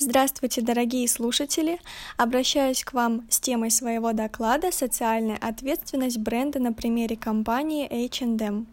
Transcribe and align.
Здравствуйте, 0.00 0.62
дорогие 0.62 1.08
слушатели! 1.08 1.80
Обращаюсь 2.16 2.84
к 2.84 2.92
вам 2.92 3.26
с 3.28 3.40
темой 3.40 3.72
своего 3.72 4.12
доклада 4.12 4.70
«Социальная 4.70 5.36
ответственность 5.38 6.18
бренда 6.18 6.60
на 6.60 6.72
примере 6.72 7.16
компании 7.16 7.84
H&M». 8.06 8.68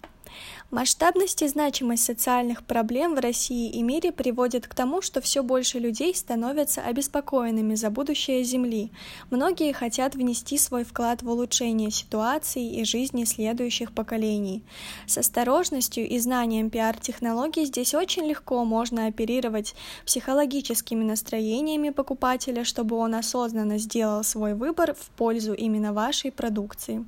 Масштабность 0.72 1.42
и 1.42 1.48
значимость 1.48 2.04
социальных 2.04 2.64
проблем 2.64 3.16
в 3.16 3.20
России 3.20 3.70
и 3.70 3.82
мире 3.84 4.12
приводят 4.12 4.68
к 4.68 4.74
тому, 4.74 5.02
что 5.02 5.22
все 5.22 5.44
больше 5.44 5.80
людей 5.80 6.14
становятся 6.16 6.82
обеспокоенными 6.82 7.76
за 7.76 7.90
будущее 7.90 8.44
Земли. 8.44 8.92
Многие 9.30 9.74
хотят 9.74 10.16
внести 10.16 10.58
свой 10.58 10.84
вклад 10.84 11.22
в 11.22 11.30
улучшение 11.30 11.92
ситуации 11.92 12.80
и 12.80 12.84
жизни 12.84 13.24
следующих 13.26 13.92
поколений. 13.92 14.64
С 15.08 15.18
осторожностью 15.18 16.08
и 16.08 16.20
знанием 16.20 16.70
пиар-технологий 16.70 17.66
здесь 17.66 17.94
очень 17.94 18.26
легко 18.26 18.66
можно 18.66 19.06
оперировать 19.06 19.76
психологическими 20.06 21.04
настроениями 21.04 21.92
покупателя, 21.92 22.64
чтобы 22.64 22.96
он 22.98 23.16
осознанно 23.16 23.78
сделал 23.78 24.24
свой 24.24 24.56
выбор 24.56 24.94
в 24.94 25.10
пользу 25.12 25.54
именно 25.54 25.94
вашей 25.94 26.32
продукции. 26.32 27.06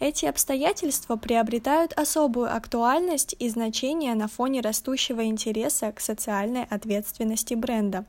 Эти 0.00 0.26
обстоятельства 0.26 1.16
приобретают 1.16 1.92
особую 1.92 2.54
актуальность 2.54 3.34
и 3.38 3.48
значение 3.48 4.14
на 4.14 4.28
фоне 4.28 4.60
растущего 4.60 5.24
интереса 5.24 5.92
к 5.92 6.00
социальной 6.00 6.64
ответственности 6.64 7.54
бренда. 7.54 8.04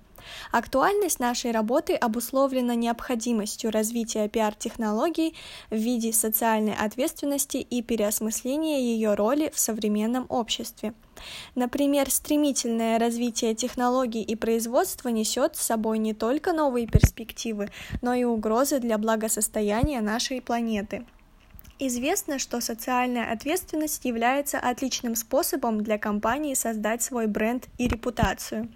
Актуальность 0.52 1.20
нашей 1.20 1.52
работы 1.52 1.94
обусловлена 1.94 2.76
необходимостью 2.76 3.72
развития 3.72 4.28
пиар-технологий 4.28 5.36
в 5.70 5.76
виде 5.76 6.14
социальной 6.14 6.74
ответственности 6.74 7.58
и 7.58 7.82
переосмысления 7.82 8.80
ее 8.80 9.14
роли 9.14 9.52
в 9.54 9.60
современном 9.60 10.26
обществе. 10.30 10.94
Например, 11.54 12.10
стремительное 12.10 13.00
развитие 13.00 13.56
технологий 13.56 14.22
и 14.22 14.36
производства 14.36 15.10
несет 15.10 15.56
с 15.56 15.62
собой 15.62 16.00
не 16.00 16.14
только 16.14 16.54
новые 16.54 16.88
перспективы, 16.88 17.70
но 18.02 18.14
и 18.14 18.24
угрозы 18.24 18.80
для 18.80 18.98
благосостояния 18.98 20.02
нашей 20.02 20.42
планеты. 20.42 21.06
Известно, 21.78 22.40
что 22.40 22.62
социальная 22.62 23.34
ответственность 23.34 24.06
является 24.06 24.58
отличным 24.60 25.14
способом 25.14 25.84
для 25.84 25.98
компании 25.98 26.54
создать 26.54 27.04
свой 27.04 27.28
бренд 27.28 27.68
и 27.78 27.90
репутацию. 27.90 28.70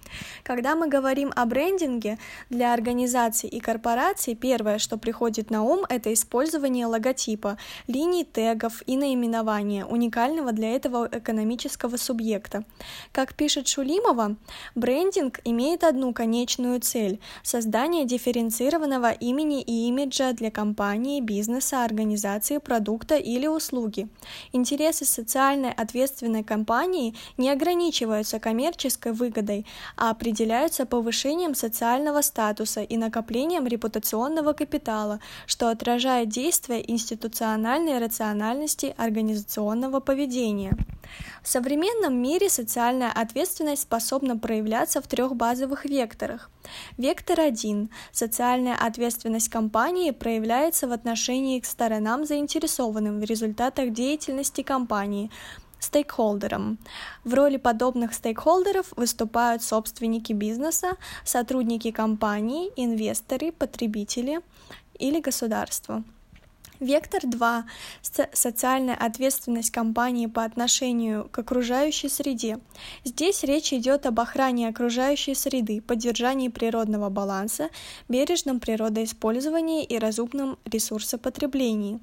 Когда 0.44 0.75
мы 0.75 0.89
говорим 0.89 1.31
о 1.33 1.45
брендинге 1.45 2.17
для 2.50 2.73
организаций 2.73 3.47
и 3.47 3.61
корпораций, 3.61 4.36
первое, 4.36 4.80
что 4.80 4.97
приходит 4.97 5.50
на 5.50 5.64
ум, 5.64 5.86
это 5.88 6.11
использование 6.11 6.88
логотипа, 6.88 7.58
линий 7.88 8.25
тегов 8.25 8.83
и 8.86 8.97
наименования, 8.97 9.86
уникального 9.86 10.52
для 10.52 10.75
этого 10.75 11.08
экономического 11.09 11.95
субъекта. 11.95 12.66
Как 13.13 13.34
пишет 13.34 13.69
Шулимова, 13.69 14.36
брендинг 14.75 15.39
имеет 15.45 15.86
одну 15.86 16.11
конечную 16.13 16.81
цель– 16.81 17.22
создание 17.44 18.03
дифференцированного 18.03 19.11
имени 19.11 19.61
и 19.61 19.88
имиджа 19.88 20.34
для 20.34 20.52
компании, 20.52 21.22
бизнеса, 21.22 21.86
организации, 21.86 22.58
продукта 22.58 22.88
продукта 22.89 23.15
или 23.17 23.47
услуги. 23.47 24.07
Интересы 24.51 25.05
социально 25.05 25.71
ответственной 25.71 26.43
компании 26.43 27.13
не 27.37 27.51
ограничиваются 27.51 28.39
коммерческой 28.39 29.11
выгодой, 29.11 29.65
а 29.95 30.09
определяются 30.09 30.85
повышением 30.85 31.55
социального 31.55 32.21
статуса 32.21 32.81
и 32.81 32.97
накоплением 32.97 33.67
репутационного 33.67 34.53
капитала, 34.53 35.19
что 35.45 35.69
отражает 35.69 36.29
действия 36.29 36.83
институциональной 36.91 37.99
рациональности 37.99 38.95
организационного 38.97 39.99
поведения. 39.99 40.71
В 41.41 41.47
современном 41.47 42.21
мире 42.21 42.49
социальная 42.49 43.11
ответственность 43.11 43.83
способна 43.83 44.38
проявляться 44.38 45.02
в 45.02 45.07
трех 45.07 45.35
базовых 45.35 45.85
векторах. 45.85 46.49
Вектор 46.97 47.39
1. 47.39 47.89
Социальная 48.11 48.75
ответственность 48.75 49.49
компании 49.49 50.11
проявляется 50.11 50.88
в 50.88 50.91
отношении 50.91 51.59
к 51.59 51.66
сторонам, 51.66 52.25
заинтересованным 52.25 53.19
в 53.19 53.23
результатах 53.23 53.91
деятельности 53.91 54.61
компании, 54.61 55.31
стейкхолдерам. 55.79 56.78
В 57.23 57.34
роли 57.34 57.57
подобных 57.57 58.13
стейкхолдеров 58.13 58.91
выступают 58.95 59.63
собственники 59.63 60.34
бизнеса, 60.34 60.97
сотрудники 61.23 61.91
компании, 61.91 62.72
инвесторы, 62.75 63.51
потребители 63.51 64.41
или 64.97 65.22
государство. 65.22 66.03
Вектор 66.79 67.22
2. 67.25 67.66
Социальная 68.31 68.95
ответственность 68.95 69.69
компании 69.69 70.28
по 70.28 70.45
отношению 70.45 71.28
к 71.29 71.38
окружающей 71.40 72.07
среде. 72.07 72.59
Здесь 73.03 73.44
речь 73.44 73.73
идет 73.73 74.06
об 74.06 74.17
охране 74.22 74.69
окружающей 74.69 75.35
среды, 75.35 75.81
поддержании 75.81 76.47
природного 76.47 77.09
баланса, 77.09 77.67
бережном 78.07 78.62
природоиспользовании 78.62 79.84
и 79.84 80.00
разумном 80.00 80.57
ресурсопотреблении. 80.63 82.00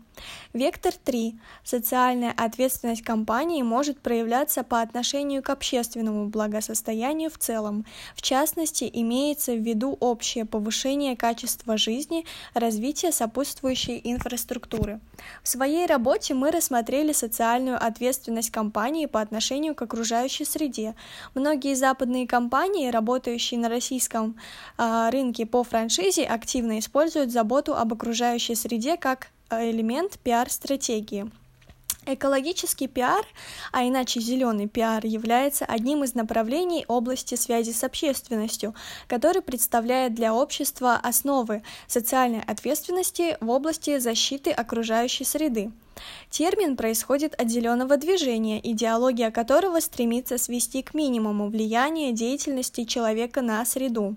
Вектор 0.52 0.92
3. 0.92 1.38
Социальная 1.64 2.32
ответственность 2.36 3.02
компании 3.02 3.62
может 3.62 4.00
проявляться 4.00 4.62
по 4.62 4.82
отношению 4.82 5.42
к 5.42 5.48
общественному 5.48 6.28
благосостоянию 6.28 7.30
в 7.30 7.38
целом. 7.38 7.86
В 8.14 8.20
частности, 8.20 8.90
имеется 8.92 9.54
в 9.54 9.60
виду 9.60 9.96
общее 10.00 10.44
повышение 10.44 11.16
качества 11.16 11.78
жизни, 11.78 12.26
развитие 12.52 13.12
сопутствующей 13.12 14.00
инфраструктуры 14.04 14.65
структуры. 14.66 15.00
В 15.42 15.48
своей 15.48 15.86
работе 15.86 16.34
мы 16.34 16.50
рассмотрели 16.50 17.12
социальную 17.12 17.82
ответственность 17.82 18.50
компании 18.50 19.06
по 19.06 19.20
отношению 19.20 19.74
к 19.74 19.82
окружающей 19.82 20.44
среде. 20.44 20.94
Многие 21.34 21.74
западные 21.74 22.26
компании, 22.26 22.90
работающие 22.90 23.58
на 23.58 23.68
российском 23.68 24.36
э, 24.78 25.08
рынке 25.10 25.46
по 25.46 25.64
франшизе, 25.64 26.24
активно 26.24 26.78
используют 26.78 27.30
заботу 27.30 27.74
об 27.74 27.92
окружающей 27.92 28.54
среде 28.54 28.96
как 28.96 29.28
а, 29.48 29.64
элемент 29.64 30.18
пиар-стратегии. 30.18 31.30
Экологический 32.08 32.86
пиар, 32.86 33.26
а 33.72 33.82
иначе 33.82 34.20
зеленый 34.20 34.68
пиар, 34.68 35.04
является 35.04 35.64
одним 35.64 36.04
из 36.04 36.14
направлений 36.14 36.84
области 36.86 37.34
связи 37.34 37.72
с 37.72 37.82
общественностью, 37.82 38.76
который 39.08 39.42
представляет 39.42 40.14
для 40.14 40.32
общества 40.32 41.00
основы 41.02 41.64
социальной 41.88 42.42
ответственности 42.42 43.36
в 43.40 43.50
области 43.50 43.98
защиты 43.98 44.52
окружающей 44.52 45.24
среды. 45.24 45.72
Термин 46.30 46.76
происходит 46.76 47.34
от 47.40 47.48
зеленого 47.48 47.96
движения, 47.96 48.60
идеология 48.62 49.30
которого 49.30 49.80
стремится 49.80 50.38
свести 50.38 50.82
к 50.82 50.94
минимуму 50.94 51.48
влияние 51.48 52.12
деятельности 52.12 52.84
человека 52.84 53.42
на 53.42 53.64
среду. 53.64 54.16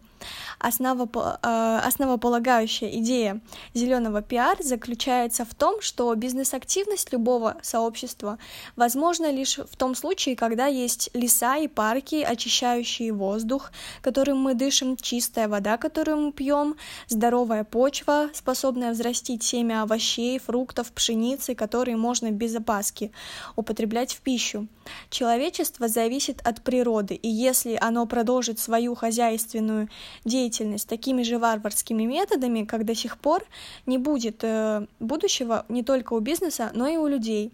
Основа, 0.60 1.08
э, 1.42 1.80
основополагающая 1.88 2.90
идея 3.00 3.40
зеленого 3.74 4.22
пиар 4.22 4.58
заключается 4.62 5.46
в 5.46 5.56
том, 5.56 5.82
что 5.82 6.14
бизнес-активность 6.16 7.14
любого 7.14 7.56
сообщества 7.62 8.38
возможна 8.76 9.32
лишь 9.32 9.58
в 9.58 9.78
том 9.78 9.96
случае, 9.96 10.36
когда 10.36 10.66
есть 10.66 11.10
леса 11.14 11.58
и 11.58 11.68
парки, 11.70 12.16
очищающие 12.16 13.14
воздух, 13.14 13.72
которым 14.02 14.40
мы 14.40 14.54
дышим, 14.56 14.98
чистая 14.98 15.48
вода, 15.48 15.78
которую 15.78 16.18
мы 16.18 16.32
пьем, 16.34 16.76
здоровая 17.08 17.64
почва, 17.64 18.30
способная 18.34 18.92
взрастить 18.92 19.44
семя 19.44 19.84
овощей, 19.84 20.40
фруктов, 20.40 20.92
пшеницы, 20.92 21.56
которые 21.56 21.69
можно 21.78 22.32
без 22.32 22.56
опаски 22.56 23.12
употреблять 23.56 24.14
в 24.14 24.22
пищу. 24.22 24.68
Человечество 25.10 25.88
зависит 25.88 26.42
от 26.44 26.62
природы, 26.62 27.16
и 27.16 27.28
если 27.28 27.78
оно 27.80 28.06
продолжит 28.06 28.60
свою 28.60 28.96
хозяйственную 28.96 29.90
деятельность 30.26 30.88
такими 30.88 31.24
же 31.24 31.38
варварскими 31.38 32.04
методами, 32.04 32.64
как 32.64 32.86
до 32.86 32.96
сих 32.96 33.18
пор, 33.18 33.46
не 33.86 33.98
будет 33.98 34.44
э, 34.44 34.86
будущего 35.00 35.66
не 35.70 35.84
только 35.84 36.14
у 36.14 36.20
бизнеса, 36.20 36.72
но 36.74 36.88
и 36.88 36.98
у 36.98 37.08
людей. 37.08 37.52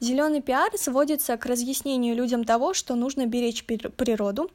Зеленый 0.00 0.42
пиар 0.42 0.70
сводится 0.76 1.36
к 1.36 1.46
разъяснению 1.46 2.14
людям 2.14 2.44
того, 2.44 2.74
что 2.74 2.94
нужно 2.94 3.26
беречь 3.26 3.64
природу, 3.64 4.50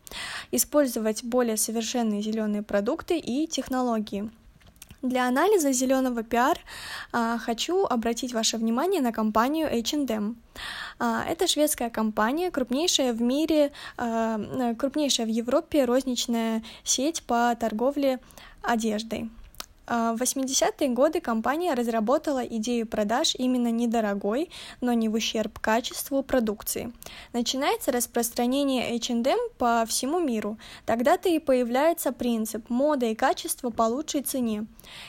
использовать 0.51 1.23
более 1.23 1.57
совершенные 1.57 2.21
зеленые 2.21 2.63
продукты 2.63 3.17
и 3.17 3.47
технологии. 3.47 4.29
Для 5.01 5.27
анализа 5.27 5.71
зеленого 5.71 6.23
пиар 6.23 6.59
а, 7.11 7.39
хочу 7.39 7.85
обратить 7.85 8.33
ваше 8.33 8.57
внимание 8.57 9.01
на 9.01 9.11
компанию 9.11 9.67
H&M. 9.67 10.37
Это 10.99 11.47
шведская 11.47 11.89
компания, 11.89 12.51
крупнейшая 12.51 13.13
в 13.13 13.21
мире, 13.21 13.71
а, 13.97 14.39
крупнейшая 14.77 15.25
в 15.25 15.29
Европе 15.29 15.85
розничная 15.85 16.63
сеть 16.83 17.23
по 17.23 17.55
торговле 17.59 18.19
одеждой. 18.61 19.31
А, 19.93 20.13
в 20.13 20.21
80-е 20.21 20.87
годы 20.91 21.19
компания 21.19 21.73
разработала 21.73 22.39
идею 22.39 22.87
продаж 22.87 23.35
именно 23.35 23.71
недорогой, 23.71 24.49
но 24.79 24.93
не 24.93 25.09
в 25.09 25.15
ущерб 25.15 25.59
качеству 25.59 26.23
продукции. 26.23 26.93
Начинается 27.33 27.91
распространение 27.91 28.95
H&M 28.95 29.37
по 29.57 29.83
всему 29.85 30.21
миру. 30.21 30.57
Тогда-то 30.85 31.27
и 31.27 31.39
появляется 31.39 32.13
принцип 32.13 32.69
«мода 32.69 33.07
и 33.07 33.15
качество 33.15 33.69
по 33.69 33.83
лучшей 33.83 34.21
цене». 34.21 34.65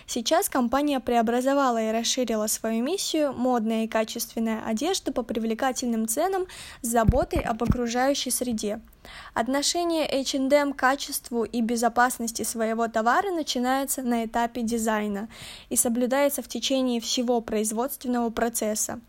Сейчас 0.09 0.49
компания 0.49 0.99
преобразовала 0.99 1.81
и 1.81 1.93
расширила 1.93 2.49
свою 2.49 2.83
миссию 2.83 3.33
«модная 3.33 3.85
и 3.85 3.89
качественная 3.89 4.65
одежда 4.67 5.13
по 5.13 5.23
привлекательным 5.23 6.09
ценам 6.09 6.47
с 6.81 6.89
заботой 6.89 7.41
об 7.41 7.63
окружающей 7.63 8.33
среде». 8.33 8.81
Отношение 9.35 10.07
H&M 10.07 10.73
к 10.73 10.77
качеству 10.77 11.45
и 11.45 11.61
безопасности 11.61 12.43
своего 12.43 12.89
товара 12.89 13.31
начинается 13.31 14.03
на 14.03 14.25
этапе 14.25 14.63
дизайна 14.63 15.29
и 15.71 15.77
соблюдается 15.77 16.43
в 16.43 16.49
течение 16.49 17.01
всего 17.01 17.41
производственного 17.41 18.31
процесса. 18.31 19.01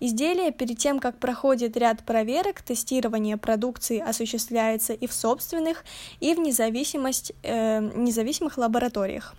Изделие 0.00 0.52
перед 0.52 0.78
тем, 0.78 1.00
как 1.00 1.18
проходит 1.18 1.76
ряд 1.76 2.04
проверок, 2.04 2.62
тестирование 2.62 3.36
продукции 3.36 3.98
осуществляется 3.98 4.92
и 4.92 5.06
в 5.06 5.12
собственных, 5.12 5.84
и 6.20 6.34
в 6.34 6.38
независимость, 6.38 7.32
э, 7.42 7.80
независимых 7.80 8.58
лабораториях. 8.58 9.34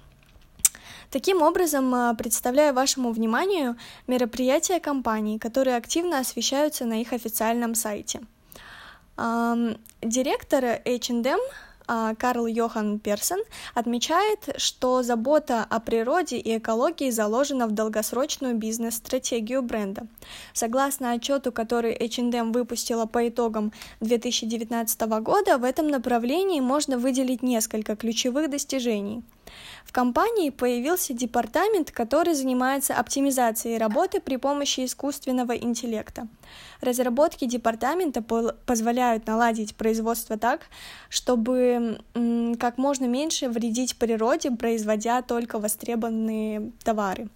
Таким 1.12 1.44
образом, 1.44 1.94
э, 1.94 2.16
представляю 2.16 2.74
вашему 2.74 3.12
вниманию 3.12 3.78
мероприятия 4.08 4.80
компаний, 4.80 5.38
которые 5.38 5.78
активно 5.78 6.20
освещаются 6.20 6.86
на 6.86 7.00
их 7.00 7.14
официальном 7.14 7.76
сайте– 7.76 8.22
Директор 9.16 10.82
H&M 10.86 11.40
Карл 12.18 12.48
Йохан 12.48 13.00
Персон 13.00 13.40
отмечает, 13.76 14.56
что 14.58 15.04
забота 15.04 15.66
о 15.70 15.80
природе 15.80 16.38
и 16.38 16.58
экологии 16.58 17.10
заложена 17.10 17.68
в 17.68 17.72
долгосрочную 17.72 18.56
бизнес-стратегию 18.56 19.62
бренда. 19.62 20.08
Согласно 20.54 21.12
отчету, 21.12 21.52
который 21.52 21.94
H&M 21.94 22.54
выпустила 22.54 23.06
по 23.06 23.28
итогам 23.28 23.74
2019 24.00 25.02
года, 25.22 25.58
в 25.58 25.64
этом 25.64 25.90
направлении 25.90 26.62
можно 26.62 26.98
выделить 26.98 27.44
несколько 27.44 27.96
ключевых 27.96 28.50
достижений– 28.50 29.22
в 29.86 29.92
компании 29.92 30.50
появился 30.50 31.14
департамент, 31.14 31.92
который 31.92 32.34
занимается 32.34 32.96
оптимизацией 32.96 33.78
работы 33.78 34.20
при 34.20 34.38
помощи 34.38 34.86
искусственного 34.86 35.56
интеллекта. 35.56 36.28
Разработки 36.82 37.46
департамента 37.46 38.22
позволяют 38.66 39.28
наладить 39.28 39.76
производство 39.76 40.38
так, 40.38 40.62
чтобы 41.10 42.00
как 42.60 42.78
можно 42.78 43.06
меньше 43.06 43.50
вредить 43.50 43.98
природе, 43.98 44.52
производя 44.52 45.22
только 45.22 45.60
востребованные 45.60 46.72
товары. 46.84 47.30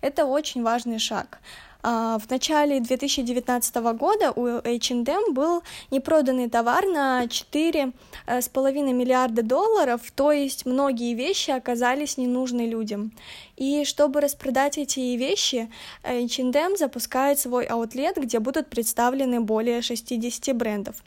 Это 0.00 0.26
очень 0.26 0.62
важный 0.62 0.98
шаг. 0.98 1.40
А, 1.84 2.18
в 2.18 2.30
начале 2.30 2.80
2019 2.80 3.74
года 3.96 4.32
у 4.36 4.46
H&M 4.46 5.34
был 5.34 5.62
непроданный 5.90 6.48
товар 6.48 6.86
на 6.86 7.24
4,5 7.24 7.92
э, 8.26 8.92
миллиарда 8.92 9.42
долларов, 9.42 10.00
то 10.14 10.30
есть 10.30 10.64
многие 10.64 11.14
вещи 11.14 11.50
оказались 11.50 12.18
ненужны 12.18 12.68
людям. 12.68 13.12
И 13.56 13.84
чтобы 13.84 14.20
распродать 14.20 14.78
эти 14.78 15.00
вещи, 15.16 15.70
H&M 16.04 16.76
запускает 16.76 17.40
свой 17.40 17.64
аутлет, 17.64 18.16
где 18.16 18.38
будут 18.38 18.70
представлены 18.70 19.40
более 19.40 19.82
60 19.82 20.54
брендов. 20.56 21.02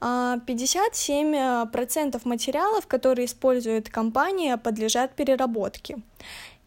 57% 0.00 1.34
а, 1.34 2.28
материалов, 2.28 2.86
которые 2.86 3.26
использует 3.26 3.90
компания, 3.90 4.56
подлежат 4.56 5.14
переработке. 5.16 5.98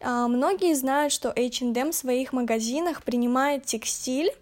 А, 0.02 0.28
многие 0.28 0.74
знают, 0.74 1.12
что 1.12 1.28
H&M 1.28 1.92
в 1.92 1.94
своих 1.94 2.32
магазинах 2.32 3.02
принимает 3.02 3.64
текстиль, 3.64 4.32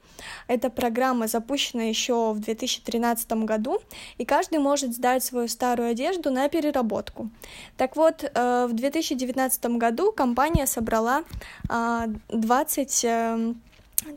эта 0.49 0.71
программа 0.71 1.29
запущена 1.29 1.85
еще 1.85 2.33
в 2.33 2.41
2013 2.41 3.33
году, 3.45 3.81
и 4.19 4.25
каждый 4.25 4.59
может 4.59 4.95
сдать 4.95 5.25
свою 5.25 5.49
старую 5.49 5.91
одежду 5.91 6.31
на 6.31 6.49
переработку. 6.49 7.31
Так 7.77 7.97
вот, 7.97 8.25
э, 8.25 8.67
в 8.69 8.73
2019 8.73 9.79
году 9.79 10.13
компания 10.13 10.67
собрала 10.67 11.25
20 11.69 13.05
а, 13.05 13.09
э, 13.09 13.55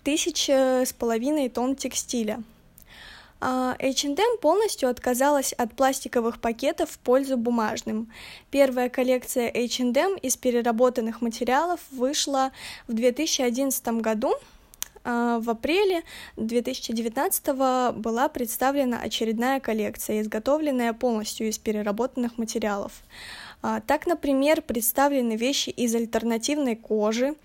тысяч 0.03 0.49
э, 0.49 0.85
с 0.85 0.93
половиной 0.93 1.49
тонн 1.49 1.75
текстиля. 1.75 2.43
H&M 3.43 4.37
полностью 4.39 4.89
отказалась 4.89 5.53
от 5.53 5.75
пластиковых 5.75 6.39
пакетов 6.39 6.91
в 6.91 6.99
пользу 6.99 7.37
бумажным. 7.37 8.11
Первая 8.51 8.89
коллекция 8.89 9.49
H&M 9.49 10.15
из 10.17 10.37
переработанных 10.37 11.21
материалов 11.21 11.79
вышла 11.91 12.51
в 12.87 12.93
2011 12.93 13.87
году. 14.01 14.33
А, 15.03 15.39
в 15.39 15.49
апреле 15.49 16.03
2019 16.37 17.95
была 17.95 18.29
представлена 18.29 18.99
очередная 18.99 19.59
коллекция, 19.59 20.21
изготовленная 20.21 20.93
полностью 20.93 21.49
из 21.49 21.57
переработанных 21.57 22.37
материалов. 22.37 22.93
А, 23.65 23.79
так, 23.79 24.07
например, 24.07 24.61
представлены 24.61 25.37
вещи 25.37 25.69
из 25.69 25.95
альтернативной 25.95 26.75
кожи, 26.75 27.35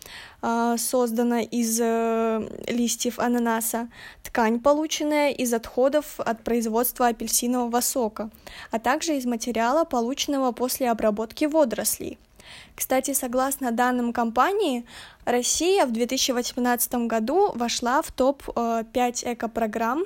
а, 0.42 0.76
создана 0.76 1.42
из 1.42 1.78
э, 1.80 2.48
листьев 2.66 3.20
ананаса, 3.20 3.88
ткань, 4.24 4.58
полученная 4.58 5.30
из 5.30 5.54
отходов 5.54 6.18
от 6.18 6.42
производства 6.42 7.06
апельсинового 7.06 7.80
сока, 7.80 8.30
а 8.72 8.80
также 8.80 9.16
из 9.16 9.26
материала, 9.26 9.84
полученного 9.84 10.50
после 10.50 10.90
обработки 10.90 11.44
водорослей. 11.44 12.18
Кстати, 12.74 13.14
согласно 13.14 13.70
данным 13.70 14.12
компании, 14.12 14.84
Россия 15.24 15.86
в 15.86 15.92
2018 15.92 17.06
году 17.06 17.52
вошла 17.54 18.02
в 18.02 18.10
топ-5 18.10 18.84
э, 18.94 19.34
экопрограмм 19.34 20.04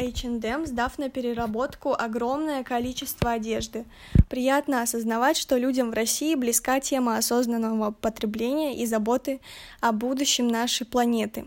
H&M, 0.00 0.66
сдав 0.66 0.98
на 0.98 1.10
переработку 1.10 1.92
огромное 1.92 2.64
количество 2.64 3.32
одежды. 3.32 3.84
Приятно 4.28 4.82
осознавать, 4.82 5.36
что 5.36 5.56
людям 5.56 5.90
в 5.90 5.94
России 5.94 6.34
близка 6.34 6.80
тема 6.80 7.16
осознанного 7.18 7.90
потребления 7.92 8.76
и 8.76 8.86
заботы 8.86 9.40
о 9.80 9.92
будущем 9.92 10.48
нашей 10.48 10.86
планеты. 10.86 11.44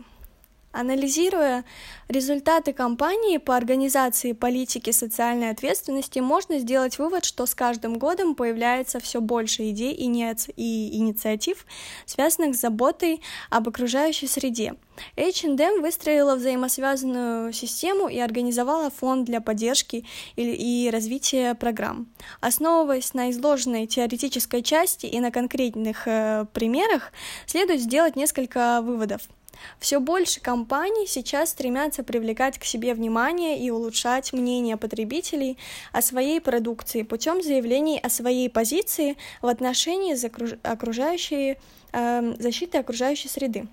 Анализируя 0.74 1.64
результаты 2.08 2.72
кампании 2.72 3.38
по 3.38 3.56
организации 3.56 4.32
политики 4.32 4.90
социальной 4.90 5.50
ответственности, 5.50 6.18
можно 6.18 6.58
сделать 6.58 6.98
вывод, 6.98 7.24
что 7.24 7.46
с 7.46 7.54
каждым 7.54 7.96
годом 7.96 8.34
появляется 8.34 8.98
все 8.98 9.20
больше 9.20 9.70
идей 9.70 9.92
и 9.92 10.04
инициатив, 10.96 11.64
связанных 12.06 12.56
с 12.56 12.60
заботой 12.60 13.22
об 13.50 13.68
окружающей 13.68 14.26
среде. 14.26 14.74
H&M 15.16 15.80
выстроила 15.80 16.34
взаимосвязанную 16.34 17.52
систему 17.52 18.08
и 18.08 18.18
организовала 18.18 18.90
фонд 18.90 19.26
для 19.26 19.40
поддержки 19.40 20.04
и, 20.34 20.90
развития 20.92 21.54
программ. 21.54 22.08
Основываясь 22.40 23.14
на 23.14 23.30
изложенной 23.30 23.86
теоретической 23.86 24.62
части 24.62 25.06
и 25.06 25.20
на 25.20 25.30
конкретных 25.30 26.08
э, 26.08 26.46
примерах, 26.52 27.12
следует 27.46 27.80
сделать 27.80 28.16
несколько 28.16 28.80
выводов. 28.82 29.22
Все 29.78 30.00
больше 30.00 30.40
компаний 30.40 31.06
сейчас 31.06 31.50
стремятся 31.50 32.02
привлекать 32.02 32.58
к 32.58 32.64
себе 32.64 32.94
внимание 32.94 33.58
и 33.58 33.70
улучшать 33.70 34.32
мнение 34.32 34.76
потребителей 34.76 35.58
о 35.92 36.02
своей 36.02 36.40
продукции 36.40 37.02
путем 37.02 37.42
заявлений 37.42 37.98
о 37.98 38.08
своей 38.08 38.48
позиции 38.50 39.16
в 39.42 39.46
отношении 39.46 40.14
окружающей, 40.62 41.58
э, 41.92 42.34
защиты 42.38 42.78
окружающей 42.78 43.28
среды. 43.28 43.66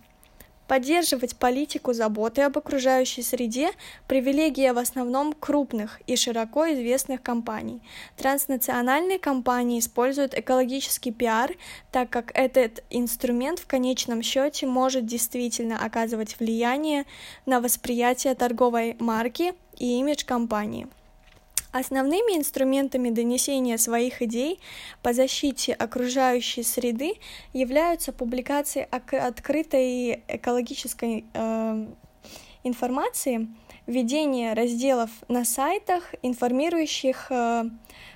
Поддерживать 0.72 1.36
политику 1.36 1.92
заботы 1.92 2.44
об 2.44 2.58
окружающей 2.58 3.24
среде– 3.24 3.72
привилегия 4.08 4.72
в 4.72 4.78
основном 4.78 5.34
крупных 5.34 6.00
и 6.08 6.16
широко 6.16 6.63
известных 6.72 7.22
компаний. 7.22 7.82
Транснациональные 8.16 9.20
компании 9.20 9.80
используют 9.80 10.34
экологический 10.34 11.12
пиар, 11.12 11.51
так 11.92 12.10
как 12.10 12.32
этот 12.36 12.86
инструмент 12.90 13.60
в 13.60 13.68
конечном 13.68 14.22
счете 14.22 14.66
может 14.66 15.06
действительно 15.06 15.78
оказывать 15.78 16.40
влияние 16.40 17.04
на 17.46 17.60
восприятие 17.60 18.34
торговой 18.34 18.96
марки 18.98 19.54
и 19.78 20.00
имидж 20.00 20.24
компании. 20.24 20.88
Основными 21.72 22.38
инструментами 22.38 23.12
донесения 23.12 23.78
своих 23.78 24.22
идей 24.22 24.60
по 25.01 25.13
защите 25.13 25.74
окружающей 25.74 26.63
среды 26.63 27.13
являются 27.54 28.12
публикации 28.12 28.88
открытой 28.92 30.22
экологической 30.28 31.24
э, 31.34 31.86
информации, 32.66 33.48
введение 33.88 34.54
разделов 34.54 35.10
на 35.30 35.46
сайтах, 35.46 36.13
информирующих 36.22 37.28
э, 37.30 37.63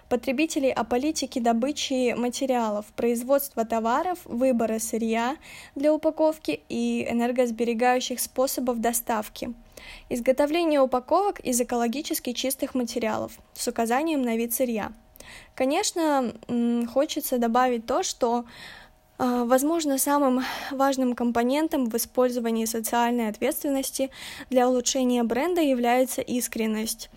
потребителей 0.09 0.73
о 0.73 0.83
политике 0.83 1.39
добычи 1.39 2.13
материалов, 2.13 2.85
производства 2.97 3.63
товаров, 3.63 4.19
выбора 4.25 4.79
сырья 4.79 5.37
для 5.75 5.93
упаковки 5.93 6.59
и 6.67 7.07
энергосберегающих 7.09 8.19
способов 8.19 8.79
доставки– 8.79 9.53
Изготовление 10.09 10.81
упаковок 10.81 11.39
из 11.39 11.59
экологически 11.61 12.33
чистых 12.33 12.75
материалов 12.75 13.33
с 13.53 13.67
указанием 13.67 14.21
на 14.21 14.35
вид 14.37 14.53
сырья. 14.53 14.91
Конечно, 15.55 16.33
хочется 16.93 17.37
добавить 17.37 17.85
то, 17.85 18.03
что 18.03 18.45
а, 19.17 19.45
Возможно, 19.45 19.97
самым 19.97 20.43
важным 20.71 21.15
компонентом 21.15 21.89
в 21.89 21.95
использовании 21.95 22.65
социальной 22.65 23.29
ответственности 23.29 24.11
для 24.49 24.67
улучшения 24.67 25.23
бренда 25.23 25.61
является 25.61 26.21
искренность. 26.21 27.09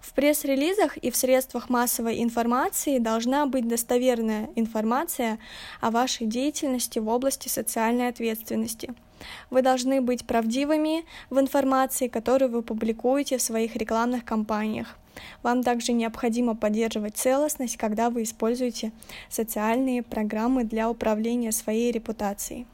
В 0.00 0.12
пресс-релизах 0.12 0.96
и 0.98 1.10
в 1.10 1.16
средствах 1.16 1.70
массовой 1.70 2.22
информации 2.22 2.98
должна 2.98 3.46
быть 3.46 3.66
достоверная 3.66 4.50
информация 4.56 5.38
о 5.80 5.90
вашей 5.90 6.26
деятельности 6.26 6.98
в 6.98 7.08
области 7.08 7.48
социальной 7.48 8.08
ответственности– 8.08 8.94
вы 9.50 9.62
должны 9.62 10.00
быть 10.00 10.26
правдивыми 10.26 11.04
в 11.30 11.38
информации, 11.38 12.08
которую 12.08 12.50
вы 12.50 12.62
публикуете 12.62 13.38
в 13.38 13.42
своих 13.42 13.76
рекламных 13.76 14.24
кампаниях. 14.24 14.96
Вам 15.42 15.62
также 15.62 15.92
необходимо 15.92 16.54
поддерживать 16.54 17.16
целостность, 17.16 17.76
когда 17.76 18.10
вы 18.10 18.22
используете 18.22 18.92
социальные 19.28 20.02
программы 20.02 20.64
для 20.64 20.88
управления 20.88 21.52
своей 21.52 21.90
репутацией. 21.90 22.66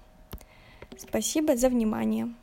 Спасибо 0.99 1.57
за 1.57 1.69
внимание. 1.69 2.35